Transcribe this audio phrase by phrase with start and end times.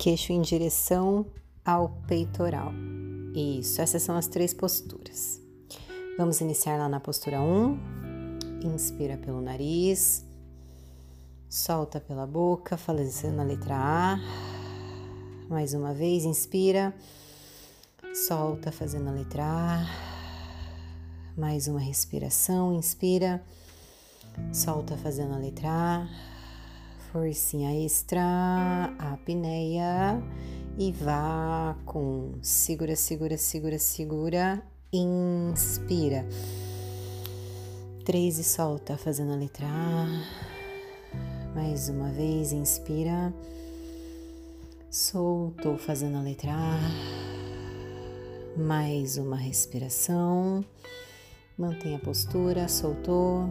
[0.00, 1.26] queixo em direção
[1.62, 2.72] ao peitoral.
[3.34, 5.38] Isso, essas são as três posturas.
[6.16, 7.78] Vamos iniciar lá na postura 1.
[8.64, 10.24] Inspira pelo nariz,
[11.50, 14.18] solta pela boca, fazendo a letra A.
[15.50, 16.94] Mais uma vez, inspira,
[18.14, 19.86] solta, fazendo a letra A.
[21.36, 23.44] Mais uma respiração, inspira,
[24.50, 26.39] solta, fazendo a letra A.
[27.12, 28.22] Forcinha extra,
[28.96, 30.22] apneia
[30.78, 36.24] e vá com segura, segura, segura, segura, inspira.
[38.04, 40.06] Três e solta, fazendo a letra A.
[41.52, 43.34] Mais uma vez, inspira.
[44.88, 46.78] Soltou, fazendo a letra A.
[48.56, 50.64] Mais uma respiração.
[51.58, 53.50] Mantenha a postura, soltou.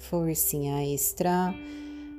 [0.00, 1.54] Forcinha extra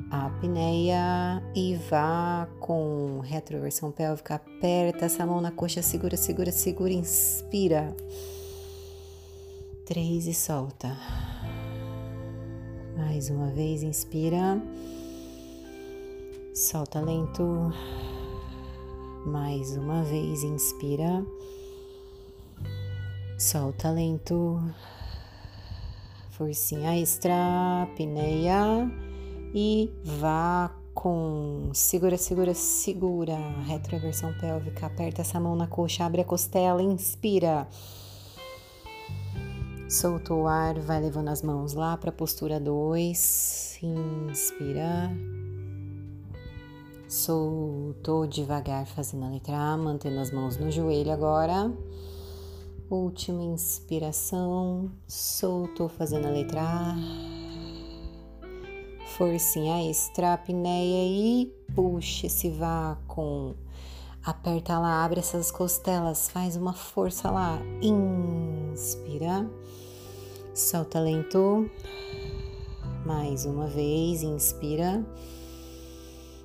[0.10, 4.36] a apneia e vá com retroversão pélvica.
[4.36, 7.96] Aperta essa mão na coxa, segura, segura, segura, inspira.
[9.86, 10.98] Três e solta.
[12.96, 14.62] Mais uma vez, inspira.
[16.54, 17.72] Solta lento.
[19.26, 21.26] Mais uma vez, inspira.
[23.38, 24.62] Solta lento.
[26.42, 28.92] Forcinha extra, apneia
[29.54, 36.26] e vá com segura, segura, segura, retroversão pélvica, aperta essa mão na coxa, abre a
[36.26, 37.68] costela, inspira.
[39.88, 43.78] Solta o ar, vai levando as mãos lá para a postura 2.
[43.84, 45.12] Inspira.
[47.08, 51.72] Soltou devagar, fazendo a letra A, mantendo as mãos no joelho agora.
[52.92, 54.92] Última inspiração.
[55.08, 56.98] Soltou, fazendo a letra A
[59.16, 63.56] forcinha extra, apneia e puxa esse vácuo.
[64.26, 67.62] Aperta lá, abre essas costelas, faz uma força lá.
[67.82, 69.50] Inspira,
[70.54, 71.72] solta lento.
[73.06, 75.02] Mais uma vez, inspira.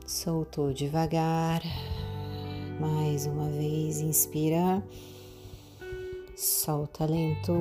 [0.07, 1.61] Soltou devagar.
[2.79, 4.81] Mais uma vez, inspira.
[6.37, 7.55] Solta lento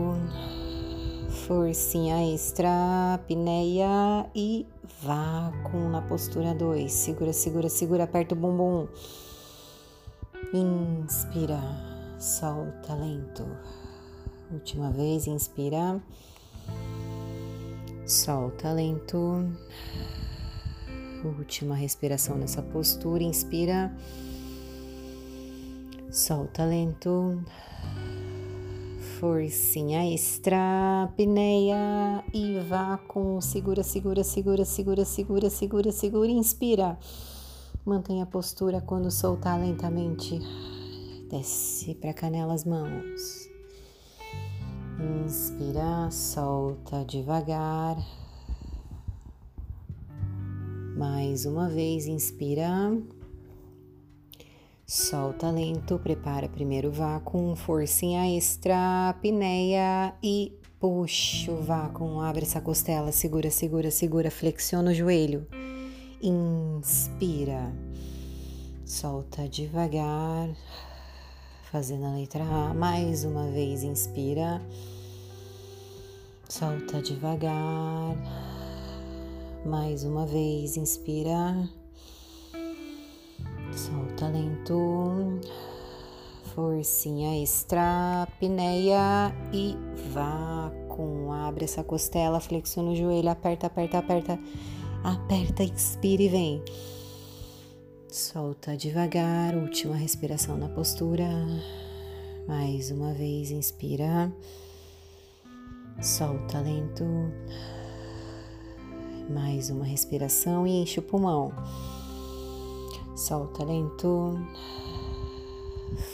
[1.47, 4.67] forcinha extra, apneia e
[5.01, 6.91] vácuo na postura 2.
[6.91, 8.85] Segura, segura, segura, aperta o bumbum.
[10.53, 11.61] Inspira,
[12.19, 13.47] solta lento.
[14.51, 16.03] Última vez, inspira.
[18.05, 19.55] Solta lento.
[21.23, 23.95] Última respiração nessa postura, inspira.
[26.11, 27.41] Solta lento
[29.19, 36.97] forcinha extra, apneia e vá com segura, segura, segura, segura, segura, segura, segura, inspira.
[37.85, 40.39] Mantenha a postura quando soltar lentamente.
[41.29, 43.49] Desce para canela as mãos.
[45.25, 47.97] Inspira, solta devagar.
[50.97, 52.91] Mais uma vez, inspira.
[54.95, 62.61] Solta lento, prepara primeiro o vácuo, forcinha extra, apneia e puxa o vácuo, abre essa
[62.61, 65.45] costela, segura, segura, segura, flexiona o joelho.
[66.21, 67.73] Inspira,
[68.85, 70.47] solta devagar,
[71.69, 72.73] fazendo a letra A.
[72.73, 74.61] Mais uma vez, inspira,
[76.47, 78.15] solta devagar.
[79.65, 81.67] Mais uma vez, inspira
[84.15, 85.41] Solta lento.
[86.53, 89.75] Forcinha extra, apneia e
[90.13, 91.33] vá com.
[91.33, 94.39] Abre essa costela, flexiona o joelho, aperta, aperta, aperta.
[95.03, 96.63] Aperta, inspira e vem.
[98.07, 101.27] Solta devagar, última respiração na postura.
[102.47, 104.31] Mais uma vez, inspira.
[106.01, 107.03] Solta lento.
[109.29, 111.51] Mais uma respiração e enche o pulmão.
[113.15, 114.37] Solta lento.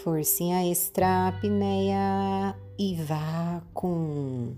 [0.04, 4.54] Forcinha extra, apneia e vá com.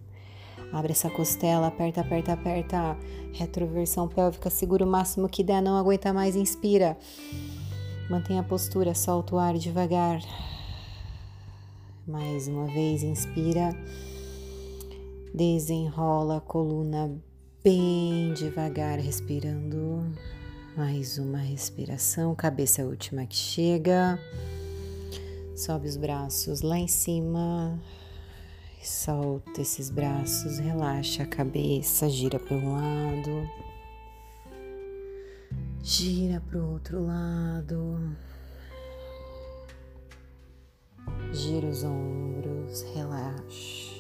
[0.73, 2.97] Abre essa costela, aperta, aperta, aperta.
[3.31, 6.97] Retroversão pélvica, segura o máximo que der, não aguenta mais, inspira.
[8.09, 10.19] Mantenha a postura, solta o ar devagar.
[12.05, 13.69] Mais uma vez, inspira.
[15.33, 17.09] Desenrola a coluna
[17.63, 20.03] bem devagar, respirando.
[20.75, 24.17] Mais uma respiração, cabeça última que chega.
[25.55, 27.79] Sobe os braços lá em cima.
[28.81, 33.49] Solta esses braços, relaxa a cabeça, gira para um lado.
[35.83, 38.17] Gira para o outro lado.
[41.31, 43.92] Gira os ombros, relaxa.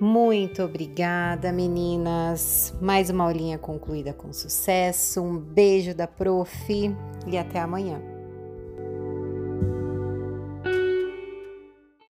[0.00, 2.74] Muito obrigada, meninas.
[2.80, 5.20] Mais uma aulinha concluída com sucesso.
[5.20, 8.00] Um beijo da prof e até amanhã.